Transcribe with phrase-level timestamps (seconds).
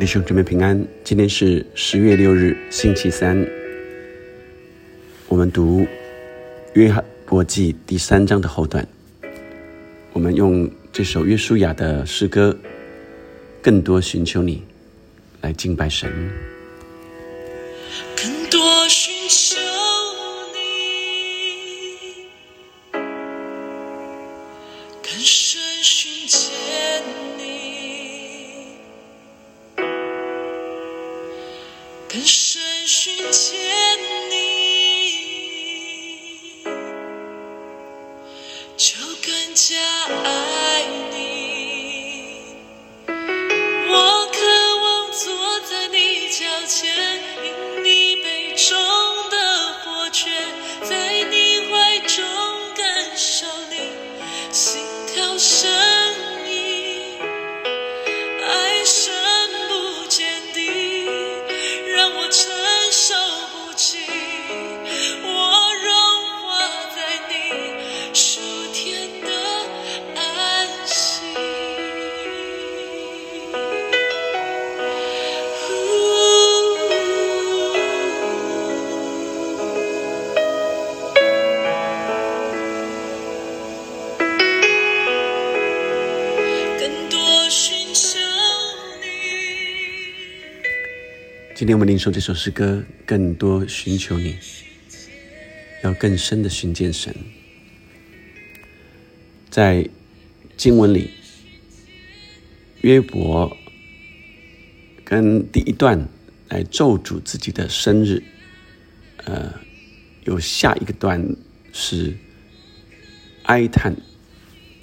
[0.00, 3.46] 弟兄姊妹平安，今天是十月六日，星期三。
[5.28, 5.86] 我们读
[6.72, 8.88] 约翰伯记第三章的后段。
[10.14, 12.56] 我们用这首约书亚的诗歌，
[13.60, 14.62] 更多寻求你，
[15.42, 16.10] 来敬拜神。
[18.16, 19.58] 更多寻求
[91.60, 94.34] 今天我们领受这首诗歌，更多寻求你，
[95.84, 97.14] 要更深的寻见神。
[99.50, 99.86] 在
[100.56, 101.10] 经文里，
[102.80, 103.54] 约伯
[105.04, 106.08] 跟第一段
[106.48, 108.22] 来咒诅自己的生日，
[109.26, 109.52] 呃，
[110.24, 111.22] 有下一个段
[111.74, 112.16] 是
[113.42, 113.94] 哀叹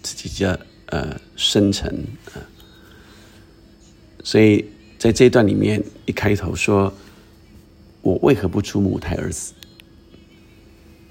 [0.00, 2.42] 自己的呃生辰啊、呃
[4.24, 4.64] 所以
[5.02, 6.94] 在这一段里面，一开头说
[8.02, 9.52] ：“我为何不出母胎而死？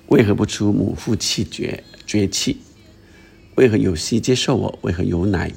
[0.08, 2.56] 为何不出母腹气绝绝气？
[3.56, 4.80] 为何有息接受我？
[4.84, 5.52] 为何有奶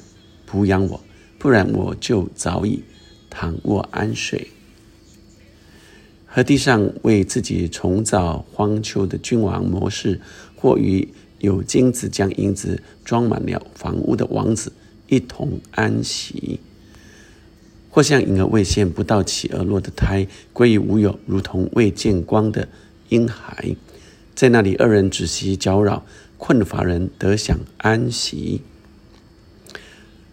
[0.45, 0.99] 哺养我？
[1.39, 2.83] 不然我就早已
[3.29, 4.49] 躺卧安睡。”
[6.27, 10.19] 和地上为自己重造荒丘的君王模式，
[10.57, 11.07] 或与
[11.39, 14.73] 有金子将银子装满了房屋的王子
[15.07, 16.59] 一同安息。
[17.95, 22.67] 或像婴儿未现不到起而落的胎，归于无有，如同未见光的
[23.07, 23.77] 婴孩，
[24.35, 26.05] 在那里二人止息搅扰，
[26.37, 28.59] 困乏人得享安息。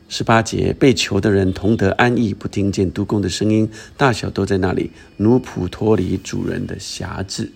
[0.08, 7.52] 十八节，被囚的人同得安逸，不听见督工的声音，大小都在那里，奴仆脱离主人的辖制。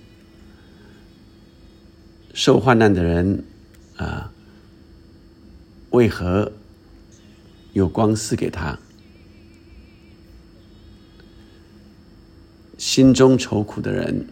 [2.33, 3.43] 受患难的人
[3.97, 4.31] 啊，
[5.91, 6.53] 为何
[7.73, 8.78] 有光赐给他？
[12.78, 14.28] 心中愁苦的人，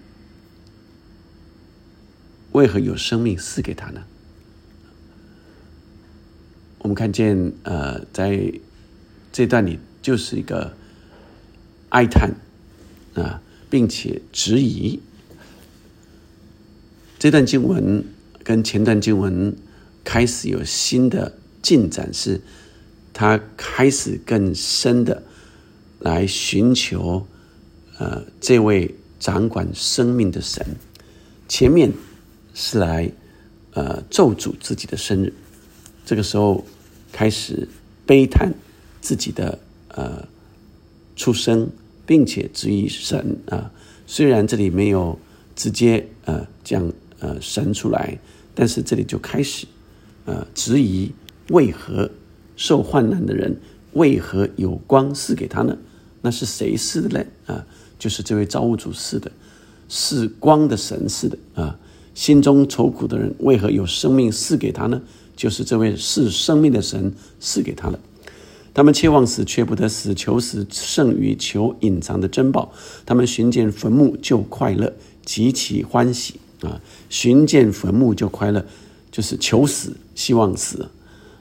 [2.52, 4.04] 为何有生命赐给他呢？
[6.78, 8.52] 我们看见，呃，在
[9.32, 10.76] 这段里就是一个
[11.88, 12.34] 哀叹
[13.14, 13.40] 啊，
[13.70, 15.00] 并且质疑。
[17.18, 18.04] 这段经文
[18.42, 19.56] 跟前段经文
[20.04, 22.42] 开始有新的进展，是
[23.14, 25.22] 他开始更深的
[26.00, 27.26] 来寻求。
[27.98, 30.64] 呃，这位掌管生命的神，
[31.48, 31.92] 前面
[32.52, 33.10] 是来
[33.72, 35.32] 呃咒诅自己的生日，
[36.04, 36.64] 这个时候
[37.12, 37.68] 开始
[38.04, 38.52] 悲叹
[39.00, 40.26] 自己的呃
[41.14, 41.70] 出生，
[42.04, 43.70] 并且质疑神啊。
[44.06, 45.18] 虽然这里没有
[45.54, 48.18] 直接呃讲呃神出来，
[48.54, 49.66] 但是这里就开始
[50.24, 51.10] 呃质疑
[51.50, 52.10] 为何
[52.56, 53.56] 受患难的人
[53.92, 55.78] 为何有光赐给他呢？
[56.22, 57.24] 那是谁赐的呢？
[57.46, 57.66] 啊？
[58.04, 59.32] 就是这位造物主是的，
[59.88, 61.74] 是光的神似的啊！
[62.14, 65.00] 心中愁苦的人为何有生命赐给他呢？
[65.34, 67.98] 就是这位是生命的神赐给他了。
[68.74, 72.70] 他们切望死却不得死，求死胜于求隐藏的珍宝。
[73.06, 74.92] 他们寻见坟墓就快乐，
[75.24, 76.82] 极其欢喜啊！
[77.08, 78.66] 寻见坟墓就快乐，
[79.10, 80.90] 就是求死，希望死。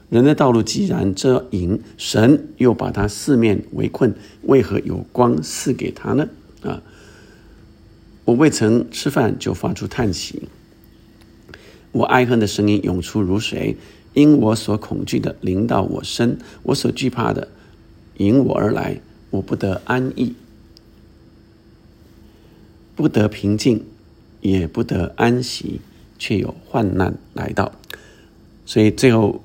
[0.08, 6.26] 人的道路既然遮隐，神又把他四面围困，为何有光赐给他呢？
[6.68, 6.82] 啊！
[8.24, 10.48] 我未曾吃饭就发出叹息，
[11.92, 13.76] 我哀恨的声音涌出如水，
[14.14, 17.48] 因我所恐惧的临到我身，我所惧怕的
[18.16, 20.34] 迎我而来，我不得安逸，
[22.96, 23.84] 不得平静，
[24.40, 25.82] 也不得安息，
[26.18, 27.72] 却有患难来到。
[28.64, 29.44] 所以最后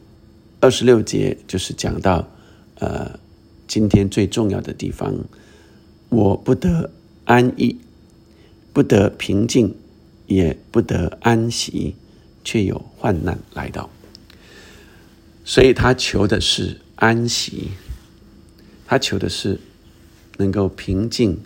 [0.62, 2.30] 二十六节就是讲到，
[2.76, 3.20] 呃，
[3.68, 5.14] 今天最重要的地方，
[6.08, 6.90] 我不得
[7.30, 7.78] 安逸，
[8.74, 9.76] 不得平静，
[10.26, 11.94] 也不得安息，
[12.44, 13.88] 却有患难来到。
[15.46, 17.70] 所以他求的是安息，
[18.88, 19.60] 他求的是
[20.38, 21.40] 能够平静，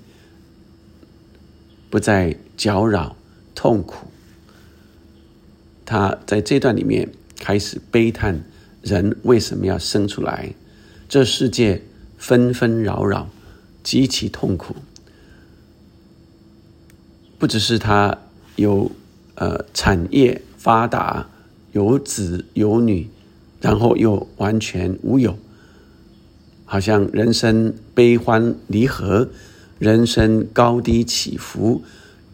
[1.90, 3.18] 不再搅扰、
[3.54, 4.08] 痛苦。
[5.84, 7.10] 他在这段里面
[7.40, 8.42] 开始悲叹：
[8.82, 10.54] 人为什么要生出来？
[11.10, 11.82] 这世界
[12.18, 13.28] 纷纷扰扰，
[13.84, 14.78] 极其痛苦。
[17.44, 18.20] 不只是他
[18.56, 18.90] 有
[19.36, 21.28] 呃产业发达，
[21.74, 23.10] 有子有女。
[23.60, 25.38] 然后又完全无有，
[26.64, 29.28] 好像人生悲欢离合，
[29.78, 31.82] 人生高低起伏，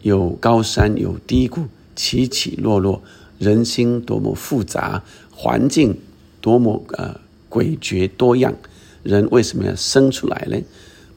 [0.02, 1.64] 有高山有低谷，
[1.96, 3.02] 起起落落，
[3.40, 5.02] 人心多么复杂，
[5.32, 5.98] 环境
[6.40, 8.54] 多么呃诡谲多样，
[9.02, 10.56] 人为什么要生出来呢？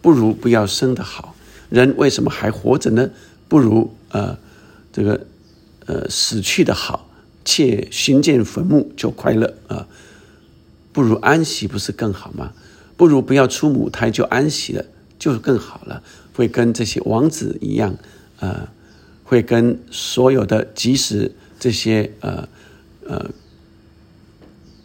[0.02, 1.36] 不如不要生的好。
[1.70, 3.10] 人为什么还活着呢？
[3.54, 4.36] 不如呃
[4.92, 5.28] 这个
[5.86, 7.08] 呃死去的好。
[7.46, 9.86] 且寻见坟墓就快乐啊，
[10.94, 12.54] 不如安息不是更好吗？
[12.96, 14.86] 不如不要出母胎就安息了，
[15.20, 16.02] 就更好了。
[16.34, 17.98] 会跟这些王子一样，
[18.40, 18.70] 呃，
[19.26, 22.48] 会跟所有的即使这些呃
[23.06, 23.30] 呃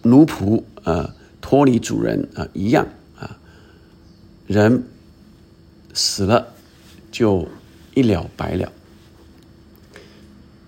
[0.02, 3.38] 奴仆呃脱离主人啊一样啊，
[4.48, 4.82] 人
[5.94, 6.54] 死了
[7.12, 7.46] 就
[7.98, 8.72] 一了百了。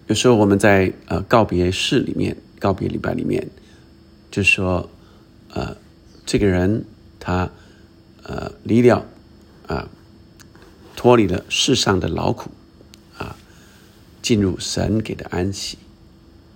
[0.08, 3.48] 有时候我们在呃告别式里面、告别礼拜里面，
[4.32, 4.90] 就说，
[5.50, 5.76] 呃，
[6.26, 6.84] 这个人
[7.20, 7.48] 他
[8.24, 9.06] 呃离了
[9.68, 9.88] 啊，
[10.96, 12.50] 脱离了世上的劳苦
[13.16, 13.36] 啊，
[14.20, 15.78] 进入神给的安息，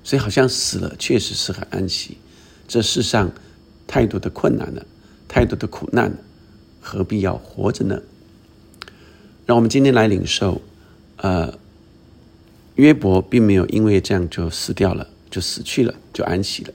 [0.03, 2.19] 所以好像死了确实是很安息。
[2.67, 3.31] 这世上
[3.87, 4.85] 太多的困难了，
[5.29, 6.17] 太多的苦难了，
[6.81, 8.03] 何必要活着呢？
[9.47, 10.61] 让我们今天来领受，
[11.19, 11.59] 呃。
[12.77, 16.75] 约伯并没有因为这样就死掉了，就死去了，就安息了。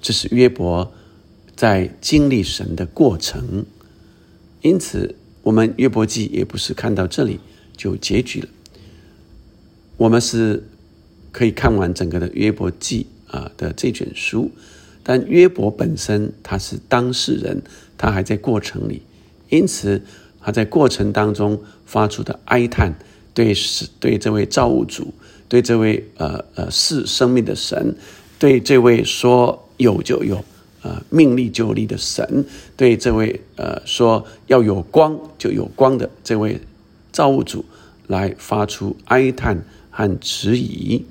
[0.00, 0.90] 这是约伯
[1.54, 3.66] 在经历神的过程，
[4.62, 7.38] 因此我们约伯记也不是看到这里
[7.76, 8.48] 就结局了。
[9.98, 10.66] 我们是
[11.32, 14.50] 可以看完整个的约伯记啊的这卷书，
[15.02, 17.60] 但约伯本身他是当事人，
[17.98, 19.02] 他还在过程里，
[19.50, 20.00] 因此
[20.40, 22.94] 他在过程当中发出的哀叹。
[23.34, 25.14] 对是，对这位造物主，
[25.48, 27.94] 对这位呃呃是生命的神，
[28.36, 30.44] 对这位说有就有，
[30.82, 32.44] 呃命立就立的神，
[32.76, 36.60] 对这位呃说要有光就有光的这位
[37.12, 37.64] 造物主，
[38.08, 41.04] 来发出哀叹和质疑，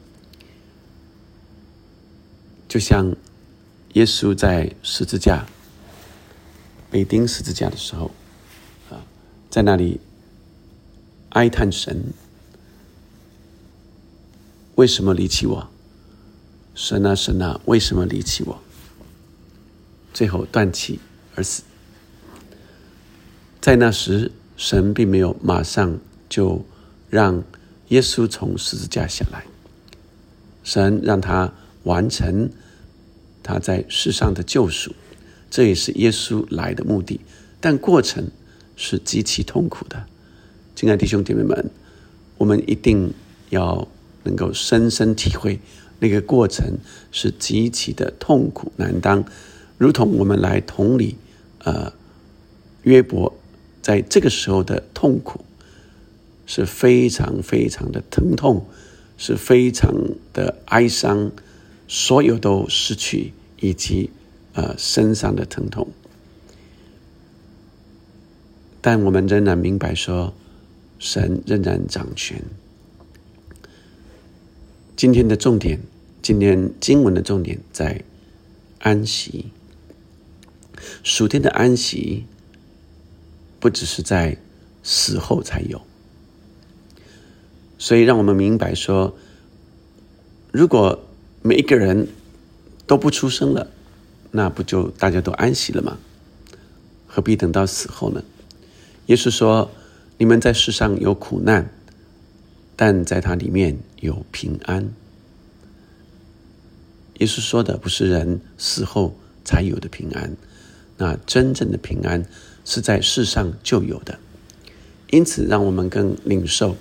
[2.67, 3.15] 就像
[3.93, 5.45] 耶稣在十字架
[6.91, 8.11] 被钉十字架的时候，
[9.49, 9.99] 在那里。
[11.31, 12.13] 哀叹神
[14.75, 15.67] 为什么离弃我？
[16.73, 18.59] 神啊神啊，为什么离弃我？
[20.13, 20.99] 最后断气
[21.35, 21.63] 而死。
[23.61, 25.99] 在那时，神并没有马上
[26.29, 26.65] 就
[27.09, 27.43] 让
[27.89, 29.45] 耶稣从十字架下来，
[30.63, 32.49] 神让他完成
[33.43, 34.95] 他在世上的救赎，
[35.51, 37.19] 这也是耶稣来的目的。
[37.59, 38.31] 但过程
[38.77, 40.05] 是极其痛苦的。
[40.73, 41.69] 亲爱的弟兄姐妹们，
[42.37, 43.11] 我们一定
[43.49, 43.85] 要
[44.23, 45.59] 能够深深体会
[45.99, 46.77] 那个过程
[47.11, 49.25] 是极其的痛苦难当，
[49.77, 51.17] 如同我们来同理，
[51.59, 51.91] 呃，
[52.83, 53.33] 约伯
[53.81, 55.43] 在这个时候的痛苦
[56.45, 58.67] 是非常非常的疼痛，
[59.17, 59.91] 是非常
[60.31, 61.31] 的哀伤，
[61.87, 64.11] 所有都失去，以及
[64.53, 65.87] 呃身上的疼痛，
[68.81, 70.33] 但我们仍然明白说。
[70.99, 72.43] 神仍然掌权。
[74.95, 75.79] 今天的重点，
[76.23, 78.03] 今天经文的重点在
[78.79, 79.51] 安息。
[81.03, 82.25] 属天的安息，
[83.59, 84.37] 不只是在
[84.81, 85.79] 死后才有。
[87.77, 89.15] 所以，让我们明白说，
[90.51, 90.99] 如果
[91.43, 92.07] 每一个人
[92.87, 93.69] 都不出生了，
[94.31, 95.99] 那不就大家都安息了吗？
[97.05, 98.23] 何必等到死后呢？
[99.07, 99.69] 耶稣说。
[100.19, 101.69] 你们在世上有苦难，
[102.75, 104.89] 但在它里面有平安。
[107.19, 110.35] 耶稣说的不是人死后才有的平安，
[110.97, 112.25] 那真正的平安
[112.65, 114.17] 是在世上就有的。
[115.11, 116.75] 因此，让我们更领受，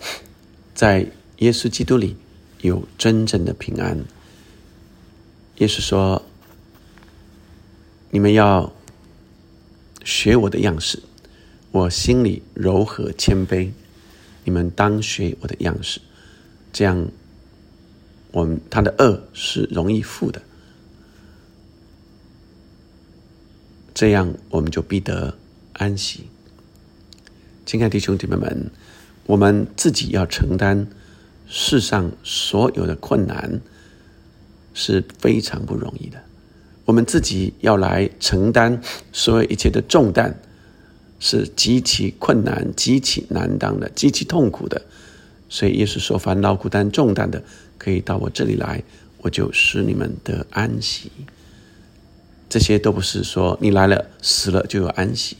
[0.74, 1.06] 在
[1.40, 2.16] 耶稣基督里
[2.62, 4.02] 有真正的平安。
[5.58, 6.22] 耶稣说
[8.08, 8.72] ：“你们要
[10.02, 11.02] 学我的样式，
[11.76, 13.70] 我心里柔和谦卑。
[14.44, 16.00] 你们当学我的样式，
[16.72, 17.06] 这样，
[18.32, 20.40] 我们他的恶是容易负的。
[23.92, 25.36] 这样，我们就必得
[25.74, 26.28] 安息。
[27.66, 28.70] 亲爱的兄姐妹们，
[29.26, 30.86] 我们自己要承担
[31.46, 33.60] 世上所有的困难，
[34.72, 36.22] 是非常不容易的。
[36.86, 38.80] 我们自己要来承担
[39.12, 40.40] 所有一切的重担，
[41.18, 44.80] 是极其困难、极其难当的、极其痛苦的。
[45.48, 47.42] 所以耶稣说：“烦恼、苦担、重担的，
[47.78, 48.82] 可以到我这里来，
[49.18, 51.10] 我就使你们得安息。”
[52.48, 55.36] 这些都不是说你来了死了就有安息，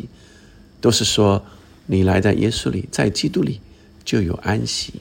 [0.80, 1.44] 都是说
[1.86, 3.60] 你来在耶稣里，在基督里
[4.04, 4.92] 就有安息。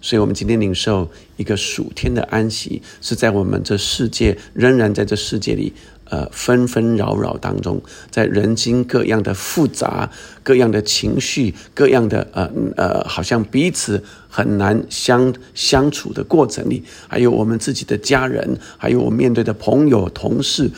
[0.00, 5.72] 所以，我们今天领受一个属天的安息，是在我们这世界仍然在这世界里，
[6.10, 10.10] 呃，纷纷扰扰当中，在人心各样的复杂、
[10.42, 20.70] 各样的情绪、各样的呃呃，好像彼此很难相相处的过程里，还有我们自己的家人，还有我面对的朋友、同事，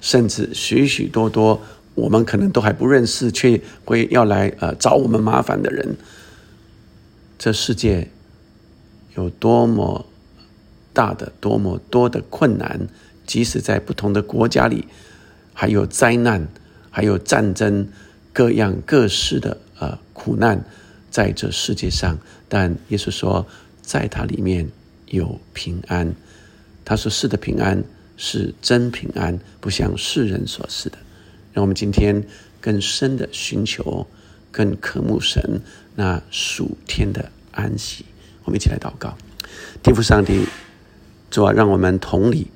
[0.00, 1.60] 甚至许许多多
[1.94, 5.96] 我们可能都还不认识，却会要来呃找我们麻烦的人，
[7.38, 8.08] 这世界。
[9.16, 10.06] 有多么
[10.92, 12.80] 大的、多么多的困难，
[13.30, 14.88] 即使在不同的国家里，
[15.54, 16.48] 还有灾难，
[16.90, 17.86] 还有战争，
[18.32, 20.64] 各样各式的呃苦难，
[21.12, 22.18] 在这世界上。
[22.48, 23.46] 但耶稣说，
[23.82, 24.68] 在它里面
[25.06, 26.12] 有平安。
[26.84, 27.84] 他说：“是的，平安
[28.16, 30.98] 是真平安，不像世人所示的。”
[31.54, 32.24] 让我们今天
[32.60, 34.08] 更深的寻求，
[34.50, 35.60] 更渴慕神
[35.94, 38.04] 那属天的安息。
[38.42, 39.16] 我们一起来祷告，
[39.84, 40.44] 天父上帝，
[41.30, 42.48] 主啊，让我们同理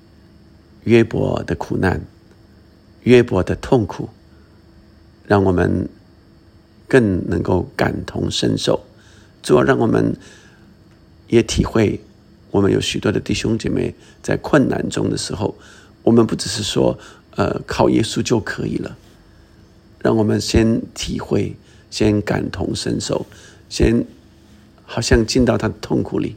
[0.85, 2.01] 约伯的苦难、
[3.03, 4.09] 约伯的痛苦，
[5.27, 5.89] 让我们
[6.89, 8.85] 更能够感同身受。
[9.43, 10.17] 主要，让我们
[11.29, 12.01] 也体会，
[12.51, 15.55] 我们有许多的弟兄姐妹在困难中的时候，
[16.03, 16.99] 我们不只是说，
[17.37, 18.97] 呃，靠耶稣就可以了。
[20.01, 21.57] 让我们先体会，
[21.91, 23.27] 先感同身受，
[23.69, 24.05] 先。
[24.87, 26.37] 好像进到他的痛苦里，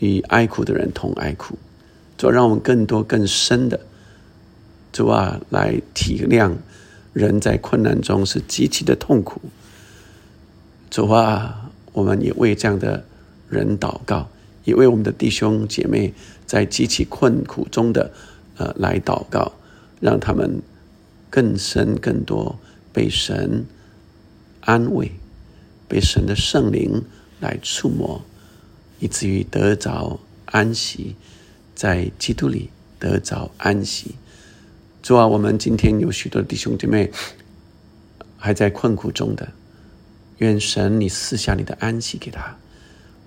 [0.00, 1.56] 与哀苦的人同哀苦，
[2.22, 3.80] 主让我们更多更深的
[4.92, 6.52] 主啊来体谅
[7.12, 9.40] 人在困难中是极其的痛苦。
[10.88, 13.04] 主啊，我们也为这样的
[13.48, 14.28] 人祷告，
[14.62, 16.14] 也为我们的弟兄姐妹
[16.46, 18.12] 在极其困苦中的
[18.56, 19.50] 呃来祷告，
[19.98, 20.62] 让他们
[21.28, 22.56] 更深更多
[22.92, 23.64] 被神
[24.60, 25.10] 安慰。
[25.88, 27.02] 被神的圣灵
[27.40, 28.22] 来触摸，
[29.00, 31.16] 以至于得着安息，
[31.82, 32.70] 在基督里
[33.00, 34.14] 得着安息。
[35.02, 37.10] 主啊，我们今天有许多弟兄姐妹
[38.36, 39.48] 还在困苦中的，
[40.38, 42.56] 愿神你赐下你的安息给他。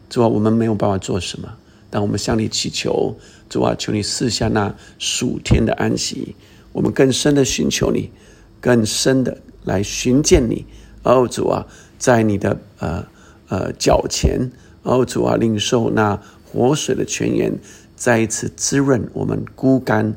[0.10, 1.54] 主啊，我们没有办法做什么，
[1.90, 3.18] 但我们向你祈求，
[3.50, 6.34] 主啊，求你赐下那属天的安息。
[6.72, 8.10] 我们更深的寻求你，
[8.62, 10.66] 更深的来寻见你。
[11.04, 11.68] 哦，主啊。
[11.98, 13.06] 在你的呃
[13.50, 14.50] 呃脚前，
[14.84, 17.52] 哦主啊，领受那活水的泉源，
[18.06, 20.14] 再一次滋润我们孤干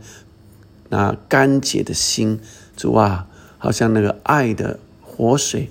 [0.91, 2.39] 那干结的心。
[2.77, 3.27] 主啊，
[3.57, 5.71] 好像那个爱的活水，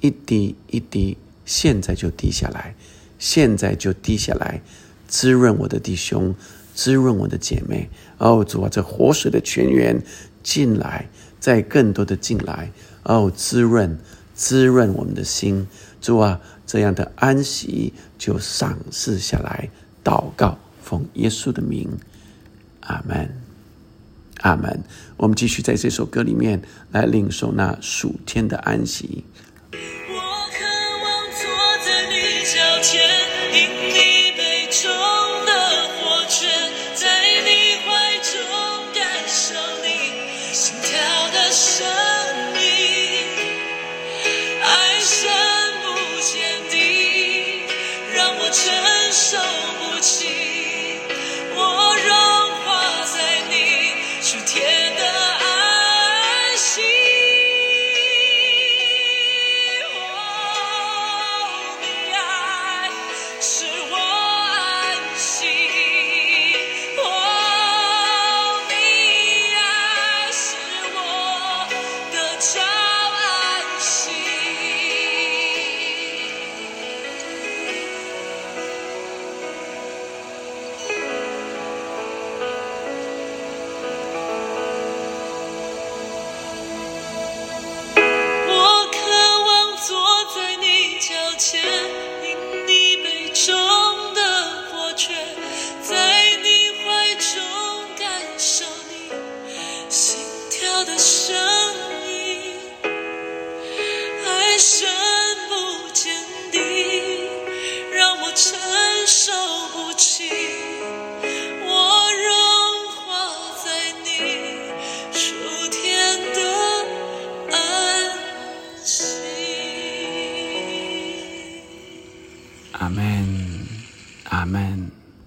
[0.00, 2.74] 一滴一滴，现在就滴下来，
[3.18, 4.62] 现在就滴下来，
[5.06, 6.34] 滋润我的弟兄，
[6.74, 7.90] 滋润我的姐妹。
[8.16, 10.02] 哦主啊，这活水的泉源
[10.42, 13.98] 进来，再更多的进来，哦滋润。
[14.34, 15.68] 滋润我们的心，
[16.00, 19.68] 主啊，这样的安息就赏赐下来。
[20.02, 20.56] 祷告，
[20.90, 21.88] 奉耶稣的名，
[22.80, 23.30] 阿门，
[24.40, 24.82] 阿门。
[25.16, 29.22] 我们继续在这首歌里面来领受那属天的安息。